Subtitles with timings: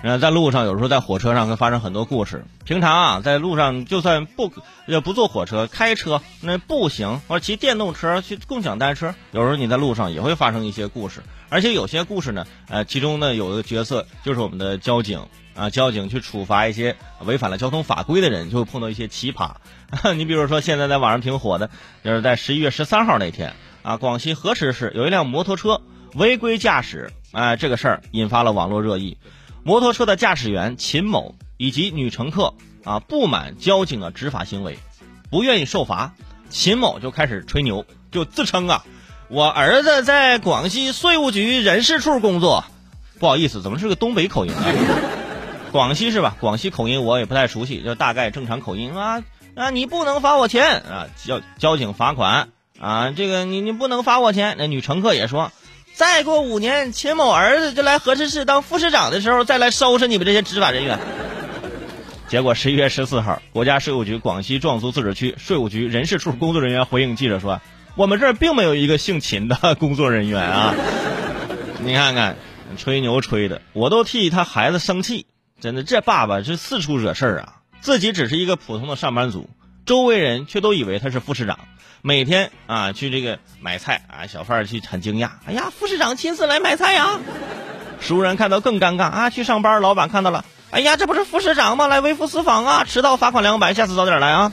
[0.00, 2.44] 呃，在路上有时候在火车上会发生很多故事。
[2.64, 4.52] 平常啊，在路上就算不
[4.86, 11.22] 也不坐火车，开车那步行或者骑电动车去共享单车，有时候你在路上也会发生一些故事。
[11.48, 15.26] 而且有些故事呢，呃，其中呢有的角色就是我们的交警
[15.56, 16.94] 啊，交警去处罚一些
[17.24, 19.50] 违反了交通法规的人，就会碰到一些奇葩。
[20.14, 21.70] 你比如说现在在网上挺火的，
[22.04, 23.52] 就是在十一月十三号那天
[23.82, 25.80] 啊，广西河池市有一辆摩托车
[26.14, 29.18] 违规驾驶，哎，这个事儿引发了网络热议。
[29.68, 32.54] 摩托车的驾驶员秦某以及女乘客
[32.84, 34.78] 啊不满交警的执法行为，
[35.30, 36.14] 不愿意受罚，
[36.48, 38.86] 秦某就开始吹牛，就自称啊，
[39.28, 42.64] 我儿子在广西税务局人事处工作。
[43.18, 44.64] 不好意思，怎么是个东北口音啊？
[45.70, 46.34] 广西是吧？
[46.40, 49.22] 广西口音我也不太熟悉，就大概正常口音啊
[49.54, 49.68] 啊！
[49.68, 52.48] 你不能罚我钱啊，交交警罚款
[52.80, 54.54] 啊，这个你你不能罚我钱。
[54.56, 55.52] 那女乘客也说。
[55.98, 60.96] 再过五年，秦某儿子就来河池市当副市长的时候，再来收拾你们这些执法人员。
[62.28, 67.60] 结果十一月十四号，国家税务局广西壮族自治区税务局人事处工作人员回应记者说
[67.98, 70.72] ：“我们这儿并没有一个姓秦的工作人员啊。”
[71.82, 72.36] 你看看，
[72.76, 75.26] 吹牛吹的，我都替他孩子生气。
[75.60, 77.54] 真的，这爸爸是四处惹事儿啊！
[77.80, 79.50] 自己只是一个普通的上班族，
[79.88, 81.58] 周围人却都以为他是副市长。
[82.02, 87.18] 每天啊，去这个买菜啊，小贩儿去很惊讶，哎呀，副市长亲自来买菜呀！
[87.98, 91.86] 熟人看到更尴尬啊，去上班，老板看到了，哎呀，这不是副市长吗？
[91.86, 94.52] 来微服私访啊，迟到罚款两百，下次早点来啊！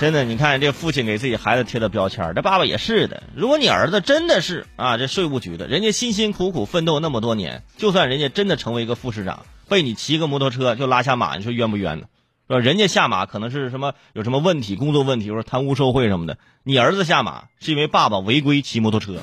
[0.00, 3.22] 真的，你看这父亲给自己孩子贴的标签，这爸爸也是的。
[3.36, 12.06] 如果你儿子真的是啊，这税务局的，人家辛辛苦苦奋斗那么多年，就算人家真的成为一个副市长，被你骑个摩托车就拉下马，你说冤不冤呢？
[12.52, 16.38] 说人家下马可能是什么有什么问题，工作问题，或者贪污受贿什么的。
[16.62, 19.20] 你儿子下马是因为爸爸违规骑摩托车，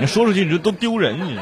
[0.00, 1.36] 你说出去你就都丢人，你知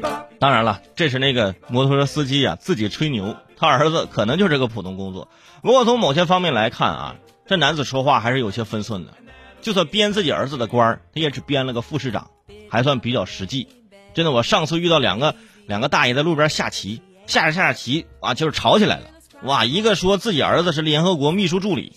[0.00, 5.28] 道当然了，这是那个摩托车司机啊自己吹牛，他儿子可能就是个普通工作。
[5.62, 9.14] 不过从某些方面来看啊，这男子说话还是有些分寸的。
[9.62, 12.30] 就算编自己儿子的官儿，他也只编了个副市长，
[12.70, 13.68] 还算比较实际。
[14.14, 15.34] 真的，我上次遇到两个
[15.66, 19.08] 两个大爷在路边下棋，下着下着棋啊，就是吵起来了。
[19.42, 21.92] 哇，一个说自己儿子是联合国秘书助理，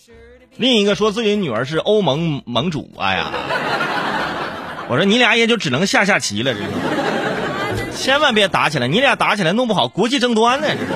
[0.58, 2.92] 另一个说自己女儿是欧盟盟主。
[2.98, 3.32] 哎呀，
[4.90, 6.60] 我说你俩也就只能下下棋了，这
[7.96, 10.88] 千万别打起来，你俩打起来弄不好国际争端呢，这是。